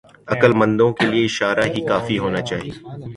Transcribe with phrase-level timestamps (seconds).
[0.33, 2.75] عقلمندوں کے لئے اشارے ہی کافی ہونے چاہئیں۔